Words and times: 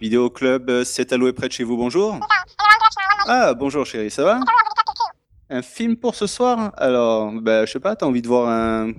Vidéo 0.00 0.30
Club, 0.30 0.70
euh, 0.70 0.82
c'est 0.82 1.12
alloué 1.12 1.34
près 1.34 1.48
de 1.48 1.52
chez 1.52 1.62
vous, 1.62 1.76
bonjour. 1.76 2.18
Ah, 3.26 3.52
bonjour 3.52 3.84
chérie, 3.84 4.10
ça 4.10 4.24
va? 4.24 4.40
Un 5.50 5.60
film 5.60 5.96
pour 5.98 6.14
ce 6.14 6.26
soir? 6.26 6.72
Alors, 6.78 7.30
bah, 7.32 7.66
je 7.66 7.72
sais 7.72 7.80
pas, 7.80 7.96
t'as 7.96 8.06
envie 8.06 8.22
de 8.22 8.26
voir 8.26 8.48
un, 8.48 8.94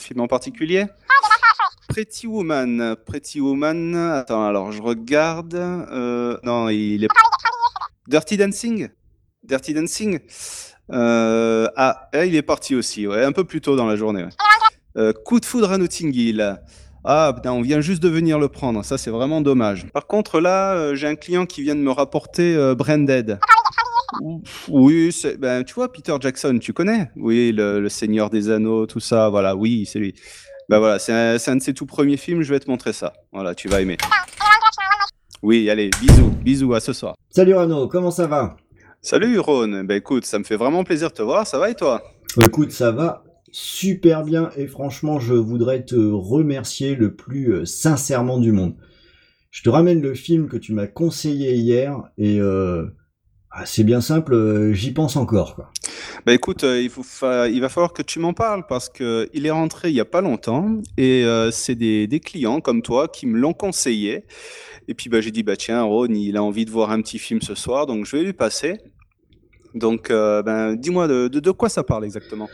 film 0.00 0.20
en 0.20 0.26
particulier? 0.26 0.86
Pretty 1.88 2.26
Woman, 2.26 2.96
Pretty 3.06 3.40
Woman, 3.40 3.94
attends, 3.94 4.44
alors 4.44 4.72
je 4.72 4.82
regarde, 4.82 5.54
euh, 5.54 6.36
non, 6.42 6.68
il 6.70 7.04
est... 7.04 7.08
Dirty 8.08 8.36
Dancing? 8.36 8.88
Dirty 9.44 9.74
Dancing? 9.74 10.18
Euh, 10.90 11.68
Ah, 11.76 12.08
eh, 12.14 12.26
il 12.26 12.34
est 12.34 12.42
parti 12.42 12.74
aussi, 12.74 13.06
ouais, 13.06 13.24
un 13.24 13.32
peu 13.32 13.44
plus 13.44 13.60
tôt 13.60 13.76
dans 13.76 13.86
la 13.86 13.94
journée. 13.94 14.26
coup 15.24 15.38
de 15.38 15.46
foudre 15.46 15.70
à 15.70 15.78
Notting. 15.78 16.56
Ah, 17.04 17.32
putain, 17.34 17.52
on 17.52 17.62
vient 17.62 17.80
juste 17.80 18.00
de 18.02 18.08
venir 18.08 18.38
le 18.38 18.48
prendre. 18.48 18.84
Ça, 18.84 18.96
c'est 18.96 19.10
vraiment 19.10 19.40
dommage. 19.40 19.86
Par 19.92 20.06
contre, 20.06 20.40
là, 20.40 20.74
euh, 20.74 20.94
j'ai 20.94 21.08
un 21.08 21.16
client 21.16 21.46
qui 21.46 21.62
vient 21.62 21.74
de 21.74 21.80
me 21.80 21.90
rapporter 21.90 22.54
euh, 22.54 22.76
Branded. 22.76 23.40
Oui, 24.68 25.10
ben, 25.38 25.64
tu 25.64 25.74
vois, 25.74 25.90
Peter 25.90 26.14
Jackson, 26.20 26.58
tu 26.60 26.72
connais? 26.72 27.10
Oui, 27.16 27.50
le, 27.50 27.80
le 27.80 27.88
Seigneur 27.88 28.30
des 28.30 28.50
Anneaux, 28.50 28.86
tout 28.86 29.00
ça. 29.00 29.28
Voilà, 29.30 29.56
oui, 29.56 29.84
c'est 29.84 29.98
lui. 29.98 30.14
Ben 30.68 30.78
voilà, 30.78 31.00
c'est 31.00 31.12
un, 31.12 31.56
de 31.56 31.62
ses 31.62 31.74
tout 31.74 31.86
premiers 31.86 32.16
films. 32.16 32.42
Je 32.42 32.52
vais 32.52 32.60
te 32.60 32.70
montrer 32.70 32.92
ça. 32.92 33.12
Voilà, 33.32 33.54
tu 33.54 33.68
vas 33.68 33.80
aimer. 33.80 33.96
Oui, 35.42 35.68
allez, 35.70 35.90
bisous, 36.00 36.30
bisous, 36.44 36.72
à 36.72 36.78
ce 36.78 36.92
soir. 36.92 37.16
Salut 37.30 37.54
Rano, 37.54 37.88
comment 37.88 38.12
ça 38.12 38.28
va? 38.28 38.56
Salut, 39.00 39.40
Ron. 39.40 39.82
Ben 39.84 39.96
écoute, 39.96 40.24
ça 40.24 40.38
me 40.38 40.44
fait 40.44 40.56
vraiment 40.56 40.84
plaisir 40.84 41.08
de 41.08 41.14
te 41.14 41.22
voir. 41.22 41.48
Ça 41.48 41.58
va 41.58 41.68
et 41.68 41.74
toi? 41.74 42.00
Écoute, 42.40 42.70
ça 42.70 42.92
va 42.92 43.24
super 43.52 44.24
bien 44.24 44.50
et 44.56 44.66
franchement, 44.66 45.20
je 45.20 45.34
voudrais 45.34 45.84
te 45.84 45.94
remercier 45.94 46.96
le 46.96 47.14
plus 47.14 47.52
euh, 47.52 47.64
sincèrement 47.66 48.38
du 48.38 48.50
monde. 48.50 48.74
Je 49.50 49.62
te 49.62 49.68
ramène 49.68 50.00
le 50.00 50.14
film 50.14 50.48
que 50.48 50.56
tu 50.56 50.72
m'as 50.72 50.86
conseillé 50.86 51.54
hier 51.54 52.02
et 52.16 52.40
euh, 52.40 52.86
ah, 53.50 53.66
c'est 53.66 53.84
bien 53.84 54.00
simple, 54.00 54.32
euh, 54.32 54.72
j'y 54.72 54.92
pense 54.92 55.16
encore. 55.16 55.54
Quoi. 55.54 55.70
Bah 56.24 56.32
écoute, 56.32 56.62
il, 56.62 56.88
va 56.88 57.68
falloir 57.68 57.92
que 57.92 58.00
tu 58.00 58.18
m'en 58.18 58.32
parles 58.32 58.64
parce 58.66 58.88
que 58.88 59.28
il 59.34 59.44
est 59.44 59.50
rentré 59.50 59.90
il 59.90 59.94
y 59.94 60.00
a 60.00 60.06
pas 60.06 60.22
longtemps 60.22 60.80
et 60.96 61.26
c'est 61.50 61.74
des, 61.74 62.20
clients 62.24 62.60
comme 62.60 62.80
toi 62.80 63.08
qui 63.08 63.26
me 63.26 63.38
l'ont 63.38 63.52
conseillé. 63.52 64.24
Et 64.88 64.94
puis 64.94 65.10
bah, 65.10 65.20
j'ai 65.20 65.30
dit, 65.30 65.42
bah 65.42 65.56
tiens, 65.56 65.82
Ron, 65.82 66.06
il 66.06 66.36
a 66.36 66.42
envie 66.42 66.64
de 66.64 66.70
voir 66.70 66.90
un 66.90 67.02
petit 67.02 67.18
film 67.18 67.42
ce 67.42 67.54
soir, 67.54 67.86
donc 67.86 68.06
je 68.06 68.16
vais 68.16 68.22
lui 68.22 68.32
passer. 68.32 68.78
Donc 69.74 70.08
ben, 70.10 70.76
dis-moi 70.76 71.08
de 71.08 71.50
quoi 71.50 71.68
ça 71.68 71.82
parle 71.82 72.04
exactement? 72.04 72.48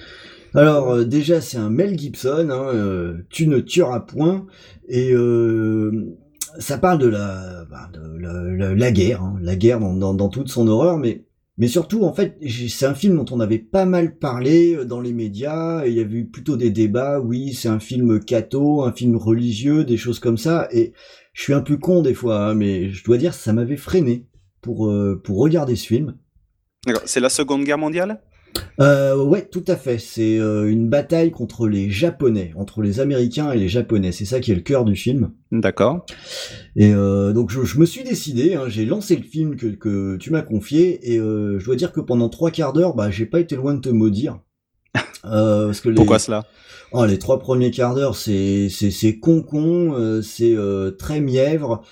Alors 0.58 0.90
euh, 0.90 1.04
déjà, 1.04 1.40
c'est 1.40 1.58
un 1.58 1.70
Mel 1.70 1.98
Gibson, 1.98 2.48
hein, 2.50 2.70
euh, 2.74 3.18
tu 3.30 3.46
ne 3.46 3.60
tueras 3.60 4.00
point 4.00 4.46
et 4.88 5.12
euh, 5.12 6.16
ça 6.58 6.78
parle 6.78 6.98
de 6.98 7.06
la, 7.08 7.64
bah, 7.70 7.88
de 7.92 8.18
la, 8.18 8.74
la- 8.74 8.92
guerre, 8.92 9.22
hein, 9.22 9.38
la 9.40 9.56
guerre 9.56 9.80
dans, 9.80 9.94
dans- 9.94 10.14
dans 10.14 10.28
toute 10.28 10.48
son 10.48 10.66
horreur, 10.68 10.98
mais 10.98 11.24
mais 11.60 11.66
surtout 11.66 12.04
en 12.04 12.12
fait, 12.12 12.38
c'est 12.68 12.86
un 12.86 12.94
film 12.94 13.16
dont 13.16 13.34
on 13.34 13.40
avait 13.40 13.58
pas 13.58 13.84
mal 13.84 14.16
parlé 14.16 14.76
euh, 14.76 14.84
dans 14.84 15.00
les 15.00 15.12
médias. 15.12 15.84
Il 15.86 15.92
y 15.94 16.00
avait 16.00 16.18
eu 16.18 16.26
plutôt 16.26 16.56
des 16.56 16.70
débats. 16.70 17.18
Oui, 17.20 17.52
c'est 17.52 17.68
un 17.68 17.80
film 17.80 18.20
catho, 18.20 18.84
un 18.84 18.92
film 18.92 19.16
religieux, 19.16 19.84
des 19.84 19.96
choses 19.96 20.20
comme 20.20 20.38
ça. 20.38 20.68
Et 20.70 20.92
je 21.32 21.42
suis 21.42 21.54
un 21.54 21.60
peu 21.60 21.76
con 21.76 22.00
des 22.02 22.14
fois, 22.14 22.48
hein, 22.50 22.54
mais 22.54 22.90
je 22.90 23.02
dois 23.04 23.18
dire 23.18 23.34
ça 23.34 23.52
m'avait 23.52 23.76
freiné 23.76 24.26
pour 24.60 24.88
euh, 24.88 25.20
pour 25.22 25.38
regarder 25.38 25.74
ce 25.76 25.86
film. 25.86 26.16
D'accord. 26.86 27.02
C'est 27.06 27.20
la 27.20 27.28
Seconde 27.28 27.64
Guerre 27.64 27.78
mondiale? 27.78 28.20
Euh, 28.80 29.22
ouais, 29.22 29.46
tout 29.46 29.64
à 29.66 29.76
fait. 29.76 29.98
C'est 29.98 30.38
euh, 30.38 30.70
une 30.70 30.88
bataille 30.88 31.30
contre 31.30 31.68
les 31.68 31.90
Japonais, 31.90 32.52
entre 32.56 32.82
les 32.82 33.00
Américains 33.00 33.50
et 33.52 33.58
les 33.58 33.68
Japonais. 33.68 34.12
C'est 34.12 34.24
ça 34.24 34.40
qui 34.40 34.52
est 34.52 34.54
le 34.54 34.60
cœur 34.60 34.84
du 34.84 34.96
film. 34.96 35.30
D'accord. 35.52 36.04
Et 36.76 36.92
euh, 36.92 37.32
donc 37.32 37.50
je, 37.50 37.64
je 37.64 37.78
me 37.78 37.86
suis 37.86 38.04
décidé, 38.04 38.54
hein, 38.54 38.64
j'ai 38.68 38.84
lancé 38.84 39.16
le 39.16 39.22
film 39.22 39.56
que, 39.56 39.66
que 39.66 40.16
tu 40.16 40.30
m'as 40.30 40.42
confié, 40.42 41.12
et 41.12 41.18
euh, 41.18 41.58
je 41.58 41.64
dois 41.64 41.76
dire 41.76 41.92
que 41.92 42.00
pendant 42.00 42.28
trois 42.28 42.50
quarts 42.50 42.72
d'heure, 42.72 42.94
bah, 42.94 43.10
j'ai 43.10 43.26
pas 43.26 43.40
été 43.40 43.56
loin 43.56 43.74
de 43.74 43.80
te 43.80 43.88
maudire. 43.88 44.40
Euh, 45.24 45.66
parce 45.66 45.80
que 45.80 45.88
les, 45.88 45.96
Pourquoi 45.96 46.20
cela? 46.20 46.46
Oh, 46.92 47.04
les 47.04 47.18
trois 47.18 47.40
premiers 47.40 47.72
quarts 47.72 47.94
d'heure, 47.96 48.14
c'est 48.14 48.68
c'est 48.70 48.92
c'est 48.92 49.18
con 49.18 49.42
con, 49.42 49.94
euh, 49.94 50.22
c'est 50.22 50.54
euh, 50.54 50.92
très 50.92 51.20
mièvre. 51.20 51.82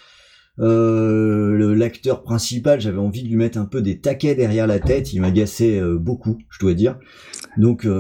Euh, 0.59 1.53
le- 1.53 1.75
L'acteur 1.75 2.23
principal, 2.23 2.81
j'avais 2.81 2.99
envie 2.99 3.23
de 3.23 3.29
lui 3.29 3.37
mettre 3.37 3.59
un 3.59 3.67
peu 3.67 3.83
des 3.83 3.99
taquets 3.99 4.35
derrière 4.35 4.67
la 4.67 4.79
tête. 4.79 5.13
Il 5.13 5.21
m'agaçait 5.21 5.79
euh, 5.79 5.99
beaucoup, 5.99 6.39
je 6.51 6.59
dois 6.59 6.73
dire. 6.75 6.99
Donc, 7.59 7.85
euh, 7.85 7.99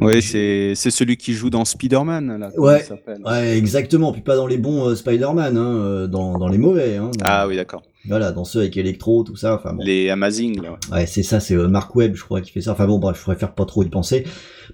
Oui, 0.00 0.22
c'est 0.22 0.72
c'est 0.74 0.90
celui 0.90 1.16
qui 1.18 1.34
joue 1.34 1.50
dans 1.50 1.64
Spider-Man. 1.66 2.50
Ouais. 2.56 2.82
ouais, 3.26 3.58
exactement. 3.58 4.12
Puis 4.12 4.22
pas 4.22 4.36
dans 4.36 4.46
les 4.46 4.56
bons 4.58 4.88
euh, 4.88 4.94
Spider-Man, 4.94 5.56
hein, 5.58 5.74
euh, 5.76 6.06
dans, 6.06 6.38
dans 6.38 6.48
les 6.48 6.58
mauvais. 6.58 6.96
Hein, 6.96 7.10
dans- 7.18 7.24
Ah 7.24 7.46
oui, 7.46 7.56
d'accord. 7.56 7.82
Voilà, 8.06 8.32
dans 8.32 8.44
ceux 8.44 8.60
avec 8.60 8.76
Electro, 8.78 9.24
tout 9.24 9.36
ça. 9.36 9.54
Enfin 9.56 9.74
bon. 9.74 9.82
Les 9.84 10.08
Amazing. 10.08 10.62
Là, 10.62 10.72
ouais. 10.72 10.78
Ouais, 11.00 11.06
c'est 11.06 11.22
ça, 11.22 11.40
c'est 11.40 11.54
euh, 11.54 11.68
Mark 11.68 11.94
Webb, 11.94 12.14
je 12.14 12.24
crois, 12.24 12.40
qui 12.40 12.52
fait 12.52 12.62
ça. 12.62 12.72
Enfin 12.72 12.86
bon, 12.86 12.98
bref, 12.98 13.18
je 13.18 13.22
préfère 13.22 13.54
pas 13.54 13.66
trop 13.66 13.82
y 13.82 13.88
penser. 13.90 14.24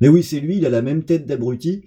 Mais 0.00 0.08
oui, 0.08 0.22
c'est 0.22 0.38
lui, 0.40 0.56
il 0.58 0.66
a 0.66 0.70
la 0.70 0.82
même 0.82 1.02
tête 1.02 1.26
d'abruti. 1.26 1.82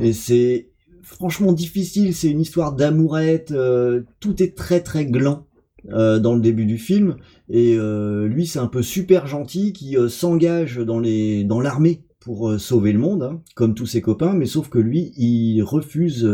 Et 0.00 0.12
c'est 0.14 0.68
franchement 1.06 1.52
difficile, 1.52 2.14
c'est 2.14 2.28
une 2.28 2.40
histoire 2.40 2.74
d'amourette. 2.74 3.52
euh, 3.52 4.02
tout 4.20 4.42
est 4.42 4.56
très 4.56 4.80
très 4.80 5.06
gland 5.06 5.46
euh, 5.90 6.18
dans 6.18 6.34
le 6.34 6.40
début 6.40 6.66
du 6.66 6.78
film. 6.78 7.16
Et 7.48 7.76
euh, 7.78 8.26
lui, 8.26 8.46
c'est 8.46 8.58
un 8.58 8.66
peu 8.66 8.82
super 8.82 9.26
gentil 9.26 9.72
qui 9.72 9.96
s'engage 10.08 10.78
dans 10.78 10.98
les 10.98 11.44
dans 11.44 11.60
l'armée 11.60 12.02
pour 12.20 12.58
sauver 12.58 12.92
le 12.92 12.98
monde, 12.98 13.22
hein, 13.22 13.40
comme 13.54 13.74
tous 13.74 13.86
ses 13.86 14.02
copains. 14.02 14.34
Mais 14.34 14.46
sauf 14.46 14.68
que 14.68 14.80
lui, 14.80 15.12
il 15.16 15.62
refuse 15.62 16.28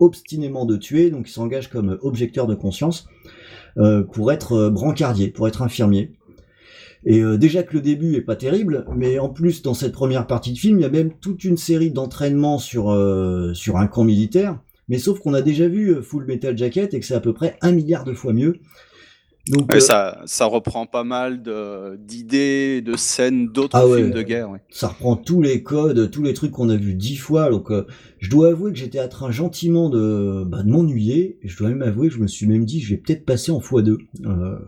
obstinément 0.00 0.66
de 0.66 0.76
tuer, 0.76 1.10
donc 1.10 1.28
il 1.28 1.32
s'engage 1.32 1.70
comme 1.70 1.96
objecteur 2.02 2.48
de 2.48 2.56
conscience 2.56 3.06
pour 4.12 4.32
être 4.32 4.70
brancardier, 4.70 5.28
pour 5.28 5.46
être 5.46 5.62
infirmier. 5.62 6.15
Et 7.08 7.20
euh, 7.22 7.38
déjà 7.38 7.62
que 7.62 7.72
le 7.74 7.80
début 7.80 8.14
est 8.16 8.20
pas 8.20 8.36
terrible, 8.36 8.84
mais 8.96 9.18
en 9.20 9.28
plus 9.28 9.62
dans 9.62 9.74
cette 9.74 9.92
première 9.92 10.26
partie 10.26 10.52
de 10.52 10.58
film, 10.58 10.78
il 10.78 10.82
y 10.82 10.86
a 10.86 10.90
même 10.90 11.12
toute 11.20 11.44
une 11.44 11.56
série 11.56 11.90
d'entraînements 11.92 12.58
sur 12.58 12.90
euh, 12.90 13.54
sur 13.54 13.76
un 13.76 13.86
camp 13.86 14.04
militaire. 14.04 14.58
Mais 14.88 14.98
sauf 14.98 15.20
qu'on 15.20 15.32
a 15.34 15.42
déjà 15.42 15.68
vu 15.68 15.90
euh, 15.94 16.02
Full 16.02 16.26
Metal 16.26 16.56
Jacket 16.58 16.94
et 16.94 17.00
que 17.00 17.06
c'est 17.06 17.14
à 17.14 17.20
peu 17.20 17.32
près 17.32 17.56
un 17.62 17.72
milliard 17.72 18.04
de 18.04 18.12
fois 18.12 18.32
mieux. 18.32 18.56
Donc 19.48 19.70
Ouais, 19.70 19.76
euh, 19.76 19.80
ça, 19.80 20.20
ça 20.26 20.46
reprend 20.46 20.86
pas 20.86 21.04
mal 21.04 21.40
de- 21.42 21.94
d'idées, 21.96 22.80
de, 22.82 22.96
scènes 22.96 23.46
d'autres 23.52 23.76
Ah 23.78 23.86
ouais. 23.86 23.98
films 23.98 24.10
de 24.10 24.22
guerre. 24.22 24.50
ouais. 24.50 24.58
ça 24.70 24.88
reprend 24.88 25.14
tous 25.14 25.40
les 25.40 25.62
codes, 25.62 26.10
tous 26.10 26.24
les 26.24 26.34
trucs 26.34 26.50
qu'on 26.50 26.68
a 26.68 26.76
vus 26.76 26.94
dix 26.94 27.14
fois. 27.16 27.50
Donc, 27.50 27.70
euh, 27.70 27.86
je 28.18 28.28
dois 28.28 28.48
avouer 28.48 28.72
que 28.72 28.78
j'étais 28.78 28.98
en 29.00 29.06
train 29.08 29.30
gentiment 29.30 29.88
de, 29.90 30.42
bah, 30.44 30.64
de 30.64 30.68
m'ennuyer. 30.68 31.38
Je 31.44 31.56
dois 31.56 31.68
même 31.68 31.82
avouer 31.82 32.08
que 32.08 32.14
je 32.14 32.20
me 32.20 32.26
suis 32.26 32.48
même 32.48 32.64
dit, 32.64 32.80
je 32.80 32.90
vais 32.90 32.96
peut-être 33.00 33.24
passer 33.24 33.52
en 33.52 33.60
x2. 33.60 33.98
Euh, 34.24 34.58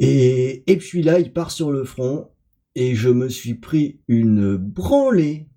et, 0.00 0.64
et 0.66 0.76
puis 0.76 1.02
là, 1.02 1.20
il 1.20 1.32
part 1.32 1.52
sur 1.52 1.70
le 1.70 1.84
front. 1.84 2.28
Et 2.76 2.94
je 2.94 3.08
me 3.08 3.28
suis 3.28 3.54
pris 3.54 4.00
une 4.06 4.56
branlée 4.56 5.48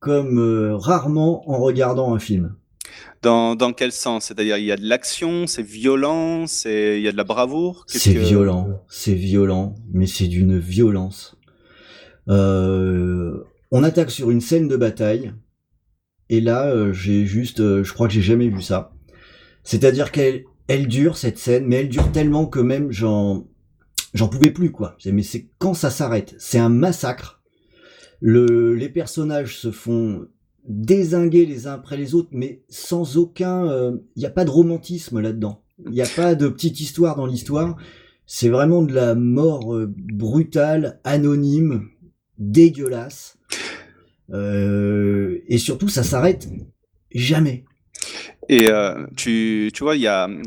comme 0.00 0.38
euh, 0.40 0.76
rarement 0.76 1.48
en 1.48 1.58
regardant 1.58 2.12
un 2.12 2.18
film. 2.18 2.56
Dans, 3.22 3.54
dans 3.54 3.72
quel 3.72 3.92
sens? 3.92 4.24
C'est-à-dire, 4.24 4.58
il 4.58 4.64
y 4.64 4.72
a 4.72 4.76
de 4.76 4.84
l'action, 4.84 5.46
c'est 5.46 5.62
violent, 5.62 6.48
c'est, 6.48 6.98
il 6.98 7.02
y 7.04 7.08
a 7.08 7.12
de 7.12 7.16
la 7.16 7.22
bravoure? 7.22 7.84
C'est 7.86 8.12
que- 8.12 8.18
violent, 8.18 8.82
c'est 8.88 9.14
violent, 9.14 9.76
mais 9.92 10.08
c'est 10.08 10.26
d'une 10.26 10.58
violence. 10.58 11.38
Euh, 12.28 13.44
on 13.70 13.84
attaque 13.84 14.10
sur 14.10 14.32
une 14.32 14.40
scène 14.40 14.66
de 14.66 14.76
bataille, 14.76 15.32
et 16.28 16.40
là, 16.40 16.66
euh, 16.66 16.92
j'ai 16.92 17.24
juste, 17.24 17.60
euh, 17.60 17.84
je 17.84 17.92
crois 17.92 18.08
que 18.08 18.14
j'ai 18.14 18.20
jamais 18.20 18.48
vu 18.48 18.62
ça. 18.62 18.92
C'est-à-dire 19.62 20.10
qu'elle, 20.10 20.44
elle 20.68 20.86
dure 20.88 21.16
cette 21.16 21.38
scène, 21.38 21.66
mais 21.66 21.76
elle 21.76 21.88
dure 21.88 22.10
tellement 22.12 22.46
que 22.46 22.60
même 22.60 22.90
j'en, 22.90 23.46
j'en 24.14 24.28
pouvais 24.28 24.50
plus 24.50 24.70
quoi. 24.70 24.96
Mais 25.06 25.22
c'est 25.22 25.48
quand 25.58 25.74
ça 25.74 25.90
s'arrête, 25.90 26.34
c'est 26.38 26.58
un 26.58 26.68
massacre. 26.68 27.42
Le, 28.20 28.74
les 28.74 28.88
personnages 28.88 29.58
se 29.58 29.70
font 29.70 30.26
désinguer 30.66 31.44
les 31.44 31.66
uns 31.66 31.74
après 31.74 31.96
les 31.96 32.14
autres, 32.14 32.30
mais 32.32 32.62
sans 32.68 33.18
aucun, 33.18 33.66
il 34.16 34.20
n'y 34.20 34.26
a 34.26 34.30
pas 34.30 34.46
de 34.46 34.50
romantisme 34.50 35.20
là-dedans. 35.20 35.64
Il 35.84 35.92
n'y 35.92 36.02
a 36.02 36.06
pas 36.06 36.34
de 36.34 36.48
petite 36.48 36.80
histoire 36.80 37.16
dans 37.16 37.26
l'histoire. 37.26 37.76
C'est 38.26 38.48
vraiment 38.48 38.82
de 38.82 38.94
la 38.94 39.14
mort 39.14 39.74
euh, 39.74 39.92
brutale, 39.96 41.00
anonyme, 41.04 41.88
dégueulasse. 42.38 43.36
Euh, 44.30 45.40
et 45.46 45.58
surtout, 45.58 45.88
ça 45.88 46.02
s'arrête 46.02 46.48
jamais. 47.14 47.64
Et 48.48 48.68
euh, 48.68 49.06
tu, 49.16 49.70
tu 49.72 49.84
vois, 49.84 49.96
il 49.96 50.02
y 50.02 50.06
a 50.06 50.26
hum, 50.26 50.42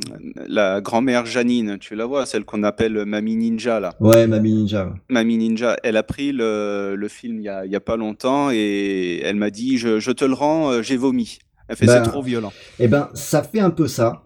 la 0.47 0.81
grand-mère 0.81 1.25
Janine, 1.25 1.77
tu 1.79 1.95
la 1.95 2.05
vois, 2.05 2.25
celle 2.25 2.45
qu'on 2.45 2.63
appelle 2.63 3.05
Mamie 3.05 3.35
Ninja, 3.35 3.79
là. 3.79 3.93
Ouais, 3.99 4.27
Mamie 4.27 4.53
Ninja. 4.53 4.93
Mamie 5.09 5.37
Ninja, 5.37 5.77
elle 5.83 5.97
a 5.97 6.03
pris 6.03 6.31
le, 6.31 6.95
le 6.95 7.07
film 7.07 7.39
il 7.39 7.43
y 7.43 7.49
a, 7.49 7.65
y 7.65 7.75
a 7.75 7.79
pas 7.79 7.97
longtemps 7.97 8.49
et 8.51 9.21
elle 9.23 9.35
m'a 9.35 9.49
dit 9.49 9.77
je, 9.77 9.99
je 9.99 10.11
te 10.11 10.25
le 10.25 10.33
rends, 10.33 10.71
euh, 10.71 10.81
j'ai 10.81 10.97
vomi. 10.97 11.39
Elle 11.69 11.75
fait 11.75 11.87
c'est 11.87 12.01
trop 12.03 12.21
violent. 12.21 12.53
Eh 12.79 12.87
ben, 12.87 13.09
ça 13.13 13.43
fait 13.43 13.59
un 13.59 13.71
peu 13.71 13.87
ça. 13.87 14.23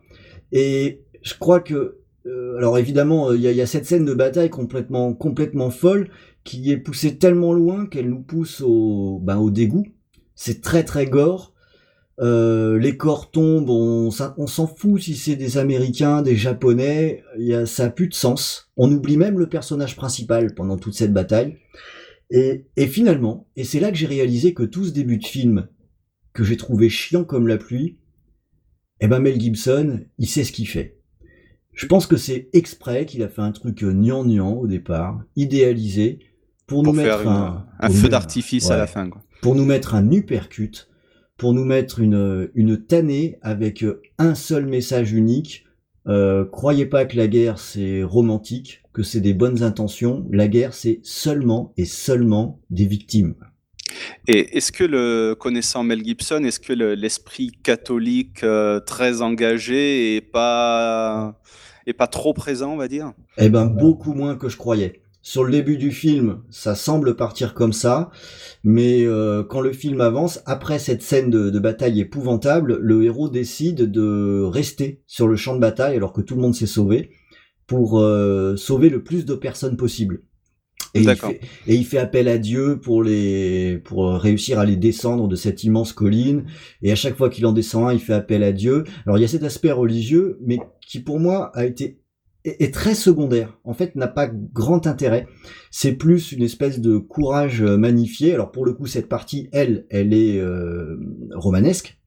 Et 0.51 1.01
je 1.23 1.33
crois 1.39 1.59
que, 1.59 1.97
euh, 2.25 2.57
alors 2.57 2.77
évidemment, 2.77 3.29
euh, 3.29 3.35
il 3.37 3.41
y, 3.41 3.53
y 3.53 3.61
a 3.61 3.65
cette 3.65 3.85
scène 3.85 4.05
de 4.05 4.13
bataille 4.13 4.49
complètement, 4.49 5.13
complètement 5.13 5.71
folle 5.71 6.09
qui 6.43 6.71
est 6.71 6.77
poussée 6.77 7.17
tellement 7.17 7.53
loin 7.53 7.85
qu'elle 7.85 8.09
nous 8.09 8.21
pousse 8.21 8.61
au, 8.61 9.19
ben, 9.23 9.37
au 9.37 9.49
dégoût. 9.49 9.87
C'est 10.35 10.61
très 10.61 10.83
très 10.83 11.05
gore. 11.05 11.53
Euh, 12.21 12.77
les 12.77 12.97
corps 12.97 13.31
tombent, 13.31 13.69
on, 13.69 14.11
s'en 14.11 14.67
fout 14.67 15.01
si 15.01 15.15
c'est 15.15 15.35
des 15.35 15.57
Américains, 15.57 16.21
des 16.21 16.35
Japonais, 16.35 17.23
y 17.37 17.53
a, 17.53 17.65
ça 17.65 17.85
a 17.85 17.89
plus 17.89 18.07
de 18.07 18.13
sens. 18.13 18.71
On 18.77 18.91
oublie 18.91 19.17
même 19.17 19.39
le 19.39 19.49
personnage 19.49 19.95
principal 19.95 20.53
pendant 20.53 20.77
toute 20.77 20.93
cette 20.93 21.13
bataille. 21.13 21.57
Et, 22.29 22.67
et 22.77 22.87
finalement, 22.87 23.47
et 23.55 23.63
c'est 23.63 23.79
là 23.79 23.91
que 23.91 23.97
j'ai 23.97 24.05
réalisé 24.05 24.53
que 24.53 24.63
tout 24.63 24.85
ce 24.85 24.91
début 24.91 25.17
de 25.17 25.25
film, 25.25 25.67
que 26.33 26.43
j'ai 26.43 26.57
trouvé 26.57 26.89
chiant 26.89 27.23
comme 27.23 27.47
la 27.47 27.57
pluie, 27.57 27.97
eh 29.01 29.07
ben 29.07 29.19
Mel 29.19 29.39
Gibson, 29.39 30.01
il 30.19 30.27
sait 30.27 30.43
ce 30.43 30.51
qu'il 30.51 30.67
fait. 30.67 30.99
Je 31.73 31.87
pense 31.87 32.05
que 32.05 32.17
c'est 32.17 32.49
exprès 32.53 33.05
qu'il 33.05 33.23
a 33.23 33.29
fait 33.29 33.41
un 33.41 33.51
truc 33.51 33.83
gnangnan 33.83 34.53
au 34.53 34.67
départ, 34.67 35.23
idéalisé, 35.35 36.19
pour, 36.67 36.83
nous 36.83 36.93
mettre 36.93 37.27
un, 37.27 37.89
feu 37.89 38.07
d'artifice 38.07 38.69
à 38.69 38.77
la 38.77 38.87
fin. 38.87 39.09
Quoi. 39.09 39.23
Pour 39.41 39.55
nous 39.55 39.65
mettre 39.65 39.95
un 39.95 40.11
uppercut, 40.11 40.90
pour 41.41 41.55
nous 41.55 41.65
mettre 41.65 42.01
une, 42.01 42.51
une 42.53 42.77
tannée 42.77 43.39
avec 43.41 43.83
un 44.19 44.35
seul 44.35 44.67
message 44.67 45.11
unique. 45.11 45.65
Euh, 46.05 46.45
croyez 46.45 46.85
pas 46.85 47.05
que 47.05 47.17
la 47.17 47.27
guerre 47.27 47.57
c'est 47.57 48.03
romantique, 48.03 48.83
que 48.93 49.01
c'est 49.01 49.21
des 49.21 49.33
bonnes 49.33 49.63
intentions. 49.63 50.23
La 50.29 50.47
guerre 50.47 50.75
c'est 50.75 50.99
seulement 51.01 51.73
et 51.77 51.85
seulement 51.85 52.59
des 52.69 52.85
victimes. 52.85 53.33
Et 54.27 54.55
est-ce 54.55 54.71
que 54.71 54.83
le 54.83 55.33
connaissant 55.33 55.81
Mel 55.81 56.05
Gibson, 56.05 56.43
est-ce 56.43 56.59
que 56.59 56.73
l'esprit 56.73 57.49
catholique 57.63 58.43
euh, 58.43 58.79
très 58.79 59.23
engagé 59.23 60.17
est 60.17 60.21
pas 60.21 61.41
est 61.87 61.93
pas 61.93 62.05
trop 62.05 62.35
présent, 62.35 62.73
on 62.73 62.77
va 62.77 62.87
dire? 62.87 63.13
Eh 63.39 63.49
ben 63.49 63.65
beaucoup 63.65 64.13
moins 64.13 64.35
que 64.35 64.47
je 64.47 64.57
croyais. 64.57 65.01
Sur 65.23 65.43
le 65.43 65.51
début 65.51 65.77
du 65.77 65.91
film, 65.91 66.41
ça 66.49 66.73
semble 66.73 67.15
partir 67.15 67.53
comme 67.53 67.73
ça, 67.73 68.09
mais 68.63 69.05
euh, 69.05 69.43
quand 69.43 69.61
le 69.61 69.71
film 69.71 70.01
avance, 70.01 70.41
après 70.47 70.79
cette 70.79 71.03
scène 71.03 71.29
de, 71.29 71.59
bataille 71.59 71.99
épouvantable, 71.99 72.79
le 72.81 73.03
héros 73.03 73.29
décide 73.29 73.91
de 73.91 74.41
rester 74.43 75.03
sur 75.05 75.27
le 75.27 75.35
champ 75.35 75.53
de 75.53 75.59
bataille 75.59 75.95
alors 75.95 76.11
que 76.11 76.21
tout 76.21 76.35
le 76.35 76.41
monde 76.41 76.55
s'est 76.55 76.65
sauvé 76.65 77.11
pour 77.67 77.99
euh, 77.99 78.55
sauver 78.55 78.89
le 78.89 79.03
plus 79.03 79.25
de 79.25 79.35
personnes 79.35 79.77
possible. 79.77 80.23
Et 80.93 81.01
il, 81.01 81.15
fait, 81.15 81.39
et 81.67 81.75
il 81.75 81.85
fait 81.85 81.99
appel 81.99 82.27
à 82.27 82.37
Dieu 82.37 82.79
pour 82.81 83.01
les 83.01 83.77
pour 83.85 84.11
réussir 84.11 84.59
à 84.59 84.65
les 84.65 84.75
descendre 84.75 85.29
de 85.29 85.37
cette 85.37 85.63
immense 85.63 85.93
colline. 85.93 86.45
Et 86.81 86.91
à 86.91 86.95
chaque 86.95 87.15
fois 87.15 87.29
qu'il 87.29 87.45
en 87.45 87.53
descend 87.53 87.87
un, 87.87 87.93
il 87.93 88.01
fait 88.01 88.13
appel 88.13 88.43
à 88.43 88.51
Dieu. 88.51 88.83
Alors 89.05 89.17
il 89.17 89.21
y 89.21 89.23
a 89.23 89.29
cet 89.29 89.43
aspect 89.43 89.71
religieux, 89.71 90.37
mais 90.41 90.59
qui 90.85 90.99
pour 90.99 91.21
moi 91.21 91.49
a 91.55 91.65
été 91.65 92.00
est, 92.43 92.73
très 92.73 92.95
secondaire. 92.95 93.57
En 93.63 93.73
fait, 93.73 93.95
n'a 93.95 94.07
pas 94.07 94.27
grand 94.27 94.87
intérêt. 94.87 95.27
C'est 95.69 95.93
plus 95.93 96.31
une 96.31 96.43
espèce 96.43 96.79
de 96.79 96.97
courage 96.97 97.61
magnifié. 97.61 98.33
Alors 98.33 98.51
pour 98.51 98.65
le 98.65 98.73
coup, 98.73 98.87
cette 98.87 99.09
partie, 99.09 99.49
elle, 99.51 99.85
elle 99.89 100.13
est 100.13 100.39
euh, 100.39 100.97
romanesque. 101.33 101.99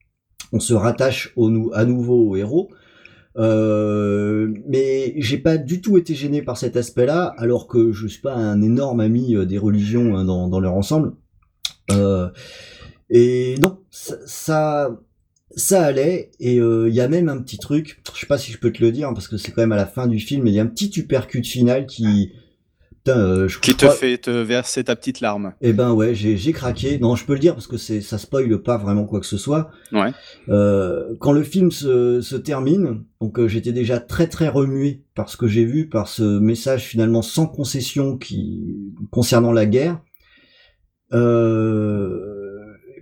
On 0.51 0.59
se 0.59 0.73
rattache 0.73 1.33
au, 1.35 1.71
à 1.73 1.85
nouveau 1.85 2.29
au 2.29 2.35
héros. 2.35 2.69
Euh, 3.37 4.53
mais 4.67 5.13
j'ai 5.17 5.37
pas 5.37 5.57
du 5.57 5.81
tout 5.81 5.97
été 5.97 6.15
gêné 6.15 6.41
par 6.41 6.57
cet 6.57 6.77
aspect-là, 6.77 7.33
alors 7.37 7.67
que 7.67 7.91
je 7.91 8.07
suis 8.07 8.21
pas 8.21 8.33
un 8.33 8.61
énorme 8.61 9.01
ami 9.01 9.35
euh, 9.35 9.45
des 9.45 9.57
religions 9.57 10.15
hein, 10.15 10.23
dans, 10.23 10.47
dans, 10.47 10.59
leur 10.59 10.73
ensemble. 10.73 11.13
Euh, 11.91 12.29
et 13.09 13.55
non, 13.61 13.79
ça, 13.91 14.15
ça, 14.25 14.99
allait. 15.71 16.31
Et 16.39 16.55
il 16.55 16.93
y 16.93 17.01
a 17.01 17.07
même 17.07 17.29
un 17.29 17.39
petit 17.39 17.57
truc, 17.57 18.01
je 18.13 18.19
sais 18.19 18.27
pas 18.27 18.37
si 18.37 18.51
je 18.51 18.57
peux 18.57 18.71
te 18.71 18.83
le 18.83 18.91
dire, 18.91 19.13
parce 19.13 19.27
que 19.27 19.37
c'est 19.37 19.51
quand 19.51 19.61
même 19.61 19.71
à 19.71 19.77
la 19.77 19.85
fin 19.85 20.07
du 20.07 20.19
film, 20.19 20.47
il 20.47 20.53
y 20.53 20.59
a 20.59 20.63
un 20.63 20.67
petit 20.67 20.91
uppercut 20.97 21.43
final 21.43 21.85
qui 21.85 22.31
euh, 23.07 23.47
qui 23.61 23.75
te 23.75 23.87
fait 23.89 24.17
te 24.17 24.31
verser 24.31 24.83
ta 24.83 24.95
petite 24.95 25.19
larme. 25.19 25.53
Eh 25.61 25.73
ben 25.73 25.91
ouais, 25.91 26.15
j'ai 26.15 26.51
craqué. 26.51 26.97
Non, 26.97 27.15
je 27.15 27.23
peux 27.25 27.33
le 27.33 27.39
dire 27.39 27.53
parce 27.53 27.67
que 27.67 27.77
c'est 27.77 28.01
ça 28.01 28.17
spoile 28.17 28.57
pas 28.63 28.77
vraiment 28.77 29.05
quoi 29.05 29.19
que 29.19 29.27
ce 29.27 29.37
soit. 29.37 29.69
Ouais. 29.91 30.11
Euh, 30.49 31.13
quand 31.19 31.31
le 31.31 31.43
film 31.43 31.69
se, 31.69 32.21
se 32.21 32.35
termine, 32.35 33.03
donc 33.21 33.37
euh, 33.39 33.47
j'étais 33.47 33.73
déjà 33.73 33.99
très 33.99 34.27
très 34.27 34.47
remué 34.47 35.03
par 35.13 35.29
ce 35.29 35.37
que 35.37 35.47
j'ai 35.47 35.65
vu, 35.65 35.87
par 35.87 36.07
ce 36.07 36.39
message 36.39 36.85
finalement 36.85 37.21
sans 37.21 37.45
concession 37.45 38.17
qui 38.17 38.75
concernant 39.11 39.51
la 39.51 39.67
guerre. 39.67 40.01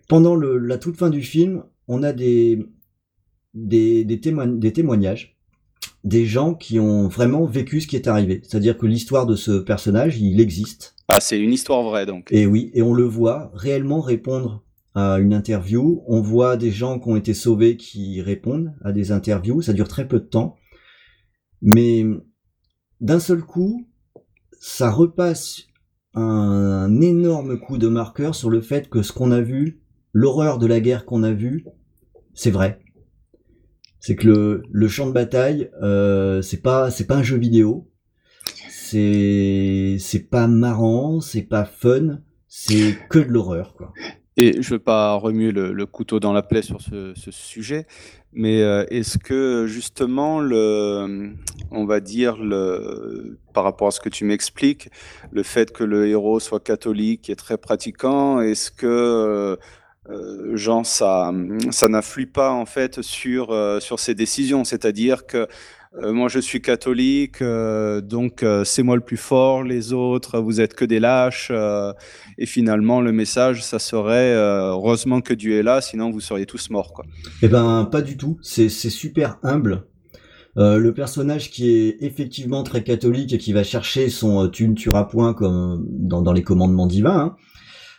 pendant 0.10 0.36
le, 0.36 0.58
la 0.58 0.78
toute 0.78 0.98
fin 0.98 1.10
du 1.10 1.22
film, 1.22 1.64
on 1.88 2.04
a 2.04 2.14
des 2.14 2.66
des, 3.54 4.04
des, 4.04 4.18
des 4.18 4.74
témoignages 4.74 5.34
des 6.04 6.26
gens 6.26 6.54
qui 6.54 6.80
ont 6.80 7.08
vraiment 7.08 7.46
vécu 7.46 7.82
ce 7.82 7.88
qui 7.88 7.96
est 7.96 8.08
arrivé. 8.08 8.42
C'est-à-dire 8.44 8.78
que 8.78 8.86
l'histoire 8.86 9.26
de 9.26 9.36
ce 9.36 9.52
personnage, 9.60 10.20
il 10.20 10.42
existe. 10.42 10.96
Ah, 11.08 11.20
c'est 11.20 11.40
une 11.40 11.54
histoire 11.54 11.84
vraie 11.84 12.06
donc. 12.06 12.28
Et 12.32 12.46
oui, 12.46 12.72
et 12.74 12.82
on 12.82 12.94
le 12.94 13.04
voit 13.04 13.52
réellement 13.54 14.02
répondre 14.02 14.64
à 14.96 15.20
une 15.20 15.34
interview. 15.34 16.04
On 16.08 16.22
voit 16.22 16.58
des 16.58 16.72
gens 16.72 17.00
qui 17.00 17.10
ont 17.10 17.16
été 17.16 17.34
sauvés 17.34 17.78
qui 17.78 18.22
répondent 18.22 18.74
à 18.84 18.92
des 18.92 19.12
interviews. 19.12 19.62
Ça 19.62 19.74
dure 19.74 19.88
très 19.88 20.08
peu 20.08 20.20
de 20.20 20.26
temps. 20.26 20.58
Mais 21.62 22.06
d'un 23.00 23.20
seul 23.20 23.42
coup, 23.42 23.88
ça 24.60 24.92
repasse 24.92 25.68
un 26.16 27.02
énorme 27.02 27.60
coup 27.60 27.78
de 27.78 27.88
marqueur 27.88 28.36
sur 28.36 28.50
le 28.50 28.62
fait 28.62 28.90
que 28.90 29.02
ce 29.02 29.14
qu'on 29.14 29.32
a 29.32 29.42
vu, 29.42 29.82
l'horreur 30.14 30.58
de 30.58 30.68
la 30.68 30.80
guerre 30.80 31.06
qu'on 31.06 31.24
a 31.24 31.34
vue, 31.34 31.66
c'est 32.34 32.52
vrai 32.52 32.80
c'est 34.04 34.18
que 34.18 34.62
le, 34.70 34.88
champ 34.90 35.08
de 35.08 35.14
bataille, 35.14 35.70
euh, 35.82 36.42
c'est 36.42 36.62
pas 36.62 36.92
c'est 36.92 37.08
pas 37.08 37.16
un 37.16 37.24
jeu 37.24 37.38
vidéo, 37.38 37.90
c'est 38.70 39.96
c'est 39.98 40.30
pas 40.30 40.48
marrant, 40.48 41.22
c'est 41.22 41.44
pas 41.44 41.64
fun, 41.64 42.20
c'est 42.50 42.98
que 43.10 43.20
de 43.20 43.30
l'horreur. 43.30 43.74
Et 44.36 44.62
je 44.62 44.72
veux 44.72 44.80
pas 44.80 45.14
remuer 45.14 45.54
le, 45.54 45.86
couteau 45.86 46.20
dans 46.20 46.34
la 46.34 46.42
plaie 46.42 46.64
sur 46.64 46.82
ce, 46.82 47.14
ce 47.16 47.32
sujet, 47.32 47.88
mais 48.34 48.62
euh, 48.62 48.84
est-ce 48.90 49.18
que 49.18 49.68
justement 49.68 50.42
le, 50.42 51.32
on 51.72 51.86
va 51.86 52.02
dire 52.02 52.36
le, 52.44 53.40
par 53.54 53.64
rapport 53.64 53.88
à 53.88 53.92
ce 53.92 54.02
que 54.02 54.10
tu 54.10 54.26
m'expliques, 54.26 54.90
le 55.32 55.44
fait 55.44 55.72
que 55.72 55.86
le 55.86 56.10
héros 56.10 56.42
soit 56.42 56.60
catholique 56.60 57.30
et 57.30 57.38
très 57.38 57.58
pratiquant, 57.58 58.42
est-ce 58.42 58.70
que 58.70 59.58
euh, 60.10 60.54
euh, 60.54 60.58
genre 60.58 60.86
ça, 60.86 61.32
ça 61.72 61.88
n'influe 61.88 62.28
pas 62.28 62.52
en 62.52 62.66
fait 62.66 63.02
sur 63.02 63.52
euh, 63.52 63.80
sur 63.80 64.00
ses 64.00 64.16
décisions. 64.16 64.64
C'est-à-dire 64.64 65.26
que 65.26 65.48
euh, 66.02 66.12
moi 66.12 66.28
je 66.28 66.40
suis 66.40 66.62
catholique, 66.62 67.44
donc 67.44 68.44
c'est 68.66 68.84
moi 68.84 68.96
le 68.96 69.02
plus 69.02 69.18
fort. 69.18 69.64
Les 69.64 69.94
autres, 69.94 70.40
vous 70.40 70.60
êtes 70.60 70.74
que 70.74 70.86
des 70.86 71.00
lâches. 71.00 71.52
et 72.38 72.46
finalement, 72.46 73.00
le 73.00 73.12
message, 73.12 73.64
ça 73.64 73.78
serait 73.78 74.34
heureusement 74.34 75.22
que 75.22 75.36
Dieu 75.36 75.60
est 75.60 75.64
là, 75.64 75.82
sinon 75.82 76.10
vous 76.10 76.20
seriez 76.20 76.48
tous 76.48 76.72
morts. 76.72 76.94
Quoi. 76.94 77.06
Eh 77.44 77.48
ben 77.48 77.88
pas 77.92 78.02
du 78.02 78.18
tout. 78.18 78.40
C'est 78.42 78.70
super 78.70 79.38
humble. 79.44 79.84
le 80.56 80.90
personnage 80.92 81.52
qui 81.52 81.70
est 81.70 81.98
effectivement 82.02 82.64
très 82.64 82.84
catholique 82.84 83.32
et 83.32 83.38
qui 83.38 83.54
va 83.54 83.64
chercher 83.64 84.10
son 84.10 84.50
tu 84.50 84.68
ne 84.68 84.74
tueras 84.74 85.04
point 85.04 85.36
comme 85.36 85.86
dans, 85.88 86.24
dans 86.24 86.34
les 86.34 86.44
commandements 86.44 86.88
divins. 86.88 87.20
Hein, 87.20 87.36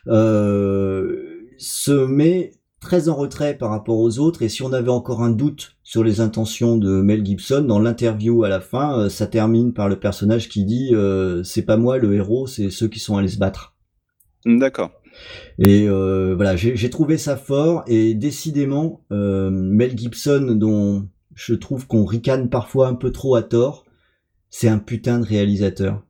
euh, 0.08 1.33
se 1.58 1.92
met 1.92 2.52
très 2.84 3.08
en 3.08 3.16
retrait 3.16 3.54
par 3.54 3.70
rapport 3.70 3.99
aux 3.99 4.18
autres. 4.18 4.42
Et 4.42 4.49
si 4.49 4.62
on 4.62 4.73
avait 4.73 4.90
encore 4.90 5.23
un 5.23 5.30
doute 5.30 5.76
sur 5.82 6.04
les 6.04 6.20
intentions 6.20 6.76
de 6.76 7.00
Mel 7.00 7.25
Gibson 7.25 7.62
dans 7.62 7.80
l'interview 7.80 8.44
à 8.44 8.49
la 8.49 8.61
fin 8.61 8.99
euh, 8.99 9.08
ça 9.08 9.26
termine 9.26 9.73
par 9.73 9.88
le 9.88 9.99
personnage 9.99 10.49
qui 10.49 10.64
dit 10.64 10.90
euh, 10.92 11.42
c'est 11.42 11.62
pas 11.62 11.76
moi 11.76 11.99
le 11.99 12.14
héros 12.14 12.46
c'est 12.46 12.70
ceux 12.70 12.88
qui 12.88 13.00
sont 13.00 13.16
allés 13.16 13.28
se 13.28 13.38
battre 13.38 13.75
d'accord. 14.46 14.92
Et 15.58 15.88
euh, 15.88 16.34
voilà 16.37 16.56
j'ai 16.56 16.90
trouvé 16.90 17.18
ça 17.18 17.37
fort. 17.37 17.82
Et 17.87 18.14
décidément 18.14 19.00
Mel 19.11 19.96
Gibson 19.96 20.54
dont 20.54 21.08
je 21.34 21.54
trouve 21.54 21.87
qu'on 21.87 22.04
ricane 22.04 22.49
parfois 22.49 22.88
un 22.88 22.94
peu 22.94 23.11
trop 23.11 23.34
à 23.34 23.42
tort 23.42 23.84
c'est 24.50 24.68
un 24.68 24.78
putain 24.78 25.18
de 25.18 25.25
réalisateur 25.25 26.02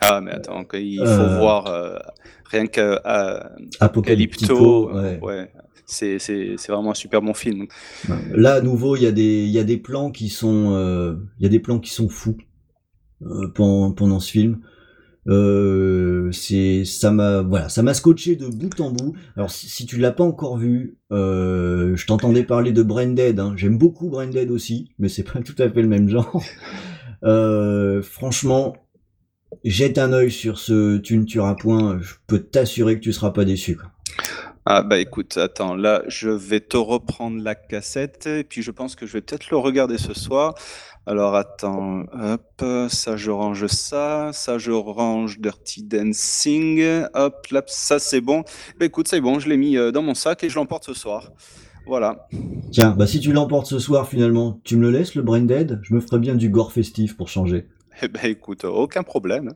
ah, 0.00 0.20
mais 0.20 0.32
attends, 0.32 0.64
il 0.74 0.98
faut 0.98 1.04
euh, 1.04 1.38
voir 1.38 1.66
euh, 1.66 1.96
rien 2.44 2.66
qu'Apocalypto. 2.66 4.92
Ouais. 4.92 5.50
C'est, 5.86 6.18
c'est, 6.20 6.54
c'est 6.56 6.70
vraiment 6.70 6.92
un 6.92 6.94
super 6.94 7.20
bon 7.20 7.34
film. 7.34 7.66
Là, 8.32 8.54
à 8.54 8.60
nouveau, 8.60 8.94
il 8.96 9.02
y 9.02 9.06
a 9.06 9.12
des, 9.12 9.44
il 9.44 9.50
y 9.50 9.58
a 9.58 9.64
des 9.64 9.76
plans 9.76 10.12
qui 10.12 10.28
sont, 10.28 10.72
euh, 10.74 11.16
il 11.38 11.42
y 11.42 11.46
a 11.46 11.48
des 11.48 11.58
plans 11.58 11.80
qui 11.80 11.90
sont 11.90 12.08
fous 12.08 12.36
pendant, 13.54 13.90
pendant 13.92 14.20
ce 14.20 14.30
film. 14.30 14.60
Euh, 15.28 16.32
c'est 16.32 16.86
ça 16.86 17.10
m'a 17.10 17.42
voilà 17.42 17.68
ça 17.68 17.82
m'a 17.82 17.92
scotché 17.92 18.36
de 18.36 18.46
bout 18.46 18.80
en 18.80 18.90
bout 18.90 19.14
alors 19.36 19.50
si, 19.50 19.68
si 19.68 19.84
tu 19.84 19.98
l'as 19.98 20.12
pas 20.12 20.24
encore 20.24 20.56
vu 20.56 20.96
euh, 21.12 21.94
je 21.94 22.06
t'entendais 22.06 22.42
parler 22.42 22.72
de 22.72 22.82
Branded 22.82 23.38
hein. 23.38 23.52
j'aime 23.54 23.76
beaucoup 23.76 24.08
Branded 24.08 24.50
aussi 24.50 24.92
mais 24.98 25.10
c'est 25.10 25.22
pas 25.22 25.40
tout 25.40 25.54
à 25.58 25.68
fait 25.68 25.82
le 25.82 25.88
même 25.88 26.08
genre 26.08 26.42
euh, 27.24 28.00
franchement 28.00 28.74
jette 29.64 29.98
un 29.98 30.12
œil 30.12 30.30
sur 30.30 30.58
ce 30.58 30.98
Tu 30.98 31.18
ne 31.18 31.24
tueras 31.24 31.54
point, 31.54 31.98
je 32.00 32.14
peux 32.26 32.40
t'assurer 32.40 32.96
que 32.96 33.00
tu 33.00 33.12
seras 33.12 33.30
pas 33.30 33.44
déçu. 33.44 33.78
Ah 34.66 34.82
bah 34.82 34.98
écoute, 34.98 35.38
attends, 35.38 35.74
là 35.74 36.02
je 36.06 36.28
vais 36.28 36.60
te 36.60 36.76
reprendre 36.76 37.42
la 37.42 37.54
cassette 37.54 38.26
et 38.26 38.44
puis 38.44 38.62
je 38.62 38.70
pense 38.70 38.94
que 38.94 39.06
je 39.06 39.14
vais 39.14 39.20
peut-être 39.22 39.50
le 39.50 39.56
regarder 39.56 39.96
ce 39.96 40.12
soir. 40.12 40.54
Alors 41.06 41.34
attends, 41.34 42.04
hop, 42.12 42.88
ça 42.88 43.16
je 43.16 43.30
range 43.30 43.66
ça, 43.68 44.30
ça 44.34 44.58
je 44.58 44.70
range 44.70 45.40
Dirty 45.40 45.82
Dancing, 45.82 46.84
hop, 47.14 47.46
là 47.50 47.62
ça 47.66 47.98
c'est 47.98 48.20
bon. 48.20 48.44
Bah 48.78 48.86
écoute, 48.86 49.08
c'est 49.08 49.20
bon, 49.20 49.40
je 49.40 49.48
l'ai 49.48 49.56
mis 49.56 49.78
euh, 49.78 49.92
dans 49.92 50.02
mon 50.02 50.14
sac 50.14 50.44
et 50.44 50.50
je 50.50 50.56
l'emporte 50.56 50.84
ce 50.84 50.94
soir. 50.94 51.32
Voilà. 51.86 52.28
Tiens, 52.70 52.90
bah 52.90 53.06
si 53.06 53.18
tu 53.18 53.32
l'emportes 53.32 53.66
ce 53.66 53.78
soir 53.78 54.06
finalement, 54.06 54.60
tu 54.62 54.76
me 54.76 54.82
le 54.82 54.90
laisses 54.90 55.14
le 55.14 55.22
Brain 55.22 55.40
Dead 55.40 55.80
Je 55.82 55.94
me 55.94 56.00
ferais 56.00 56.18
bien 56.18 56.34
du 56.34 56.50
gore 56.50 56.70
festif 56.70 57.16
pour 57.16 57.28
changer. 57.28 57.66
Eh 58.02 58.08
ben 58.08 58.20
écoute, 58.24 58.64
aucun 58.64 59.02
problème. 59.02 59.52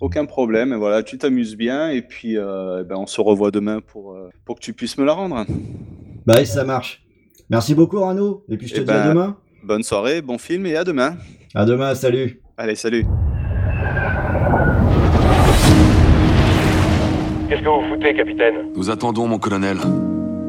Aucun 0.00 0.24
problème. 0.24 0.72
Et 0.72 0.76
voilà, 0.76 1.02
tu 1.02 1.18
t'amuses 1.18 1.56
bien 1.56 1.90
et 1.90 2.02
puis 2.02 2.36
euh, 2.38 2.82
eh 2.82 2.84
ben, 2.84 2.96
on 2.96 3.06
se 3.06 3.20
revoit 3.20 3.50
demain 3.50 3.80
pour, 3.80 4.12
euh, 4.12 4.30
pour 4.44 4.56
que 4.56 4.60
tu 4.60 4.72
puisses 4.72 4.96
me 4.98 5.04
la 5.04 5.12
rendre. 5.12 5.44
Bah 6.26 6.40
et 6.40 6.44
ça 6.44 6.64
marche. 6.64 7.02
Merci 7.48 7.74
beaucoup 7.74 7.98
Rano, 8.00 8.44
et 8.48 8.56
puis 8.56 8.68
je 8.68 8.74
te 8.76 8.80
Eh 8.80 8.84
dis 8.84 8.90
à 8.90 9.02
ben, 9.02 9.08
demain. 9.10 9.36
Bonne 9.64 9.82
soirée, 9.82 10.22
bon 10.22 10.38
film 10.38 10.66
et 10.66 10.76
à 10.76 10.84
demain. 10.84 11.16
À 11.54 11.64
demain, 11.64 11.94
salut. 11.94 12.40
Allez, 12.56 12.76
salut. 12.76 13.04
Qu'est-ce 17.48 17.62
que 17.62 17.68
vous 17.68 17.88
foutez, 17.94 18.14
capitaine? 18.14 18.70
Nous 18.76 18.88
attendons, 18.90 19.26
mon 19.26 19.38
colonel, 19.38 19.78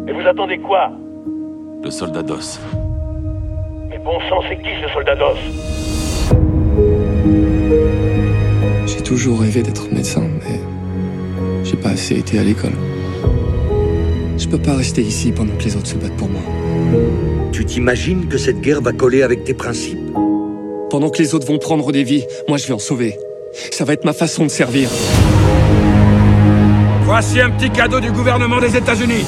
Et 0.08 0.14
vous 0.14 0.28
attendez 0.28 0.60
quoi? 0.60 0.92
Le 1.84 1.90
soldat 1.90 2.22
d'os. 2.22 2.60
Mais 3.90 3.98
bon 3.98 4.20
sang, 4.30 4.42
c'est 4.48 4.58
qui 4.58 4.70
ce 4.86 4.88
soldat 4.94 5.16
d'os? 5.16 5.40
Toujours 9.12 9.42
rêvé 9.42 9.62
d'être 9.62 9.92
médecin, 9.92 10.24
mais 10.40 10.62
j'ai 11.66 11.76
pas 11.76 11.90
assez 11.90 12.16
été 12.16 12.40
à 12.40 12.44
l'école. 12.44 12.72
Je 14.38 14.48
peux 14.48 14.58
pas 14.58 14.74
rester 14.74 15.02
ici 15.02 15.34
pendant 15.34 15.54
que 15.58 15.66
les 15.66 15.76
autres 15.76 15.88
se 15.88 15.96
battent 15.96 16.16
pour 16.16 16.30
moi. 16.30 16.40
Tu 17.52 17.66
t'imagines 17.66 18.30
que 18.30 18.38
cette 18.38 18.62
guerre 18.62 18.80
va 18.80 18.94
coller 18.94 19.22
avec 19.22 19.44
tes 19.44 19.54
principes? 19.54 20.00
Pendant 20.90 21.10
que 21.10 21.22
les 21.22 21.36
autres 21.36 21.46
vont 21.46 21.58
prendre 21.58 21.92
des 21.92 22.06
vies, 22.06 22.24
moi 22.48 22.58
je 22.58 22.66
vais 22.68 22.74
en 22.74 22.80
sauver. 22.80 23.18
Ça 23.72 23.84
va 23.84 23.92
être 23.92 24.06
ma 24.06 24.14
façon 24.14 24.46
de 24.46 24.50
servir. 24.50 24.88
Voici 27.04 27.42
un 27.42 27.50
petit 27.50 27.70
cadeau 27.70 28.00
du 28.00 28.14
gouvernement 28.14 28.62
des 28.62 28.78
États-Unis. 28.78 29.26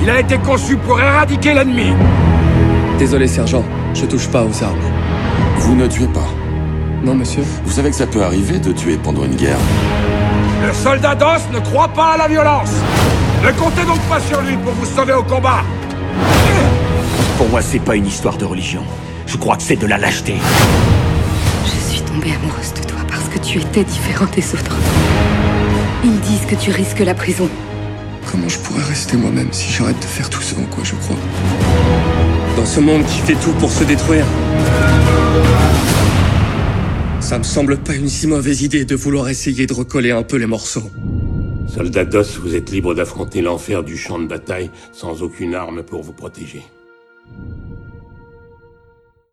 Il 0.00 0.10
a 0.10 0.20
été 0.20 0.38
conçu 0.38 0.76
pour 0.76 1.00
éradiquer 1.00 1.54
l'ennemi. 1.54 1.90
Désolé, 3.00 3.26
sergent, 3.26 3.64
je 3.94 4.06
touche 4.06 4.28
pas 4.28 4.44
aux 4.44 4.62
armes. 4.62 4.78
Vous 5.56 5.74
ne 5.74 5.88
tuez 5.88 6.06
pas. 6.06 6.37
Non, 7.02 7.14
monsieur 7.14 7.42
Vous 7.64 7.72
savez 7.72 7.90
que 7.90 7.96
ça 7.96 8.06
peut 8.06 8.22
arriver 8.22 8.58
de 8.58 8.72
tuer 8.72 8.98
pendant 9.02 9.24
une 9.24 9.36
guerre. 9.36 9.58
Le 10.66 10.72
soldat 10.72 11.14
d'os 11.14 11.42
ne 11.52 11.60
croit 11.60 11.88
pas 11.88 12.14
à 12.14 12.16
la 12.16 12.28
violence. 12.28 12.72
Ne 13.44 13.52
comptez 13.52 13.84
donc 13.84 14.00
pas 14.08 14.20
sur 14.20 14.40
lui 14.40 14.56
pour 14.56 14.72
vous 14.72 14.84
sauver 14.84 15.12
au 15.12 15.22
combat. 15.22 15.62
Pour 17.36 17.48
moi, 17.48 17.62
c'est 17.62 17.78
pas 17.78 17.94
une 17.94 18.06
histoire 18.06 18.36
de 18.36 18.44
religion. 18.44 18.82
Je 19.26 19.36
crois 19.36 19.56
que 19.56 19.62
c'est 19.62 19.76
de 19.76 19.86
la 19.86 19.96
lâcheté. 19.96 20.34
Je 21.64 21.92
suis 21.92 22.02
tombée 22.02 22.32
amoureuse 22.32 22.74
de 22.74 22.84
toi 22.84 22.98
parce 23.08 23.28
que 23.28 23.38
tu 23.38 23.58
étais 23.58 23.84
différent 23.84 24.26
des 24.34 24.54
autres. 24.54 24.74
Ils 26.02 26.18
disent 26.20 26.46
que 26.46 26.56
tu 26.56 26.72
risques 26.72 26.98
la 26.98 27.14
prison. 27.14 27.48
Comment 28.30 28.48
je 28.48 28.58
pourrais 28.58 28.82
rester 28.82 29.16
moi-même 29.16 29.52
si 29.52 29.72
j'arrête 29.72 30.00
de 30.00 30.04
faire 30.04 30.28
tout 30.28 30.42
ce 30.42 30.54
en 30.56 30.64
quoi 30.64 30.82
je 30.82 30.94
crois? 30.96 31.16
Dans 32.56 32.66
ce 32.66 32.80
monde 32.80 33.04
qui 33.06 33.20
fait 33.20 33.36
tout 33.36 33.52
pour 33.52 33.70
se 33.70 33.84
détruire. 33.84 34.24
Ça 37.20 37.38
me 37.38 37.44
semble 37.44 37.76
pas 37.78 37.94
une 37.94 38.08
si 38.08 38.26
mauvaise 38.26 38.62
idée 38.62 38.84
de 38.84 38.94
vouloir 38.94 39.28
essayer 39.28 39.66
de 39.66 39.74
recoller 39.74 40.12
un 40.12 40.22
peu 40.22 40.36
les 40.36 40.46
morceaux. 40.46 40.90
Soldat 41.66 42.04
d'os, 42.04 42.38
vous 42.38 42.54
êtes 42.54 42.70
libre 42.70 42.94
d'affronter 42.94 43.42
l'enfer 43.42 43.84
du 43.84 43.96
champ 43.96 44.18
de 44.18 44.26
bataille 44.26 44.70
sans 44.92 45.22
aucune 45.22 45.54
arme 45.54 45.82
pour 45.82 46.02
vous 46.02 46.14
protéger. 46.14 46.62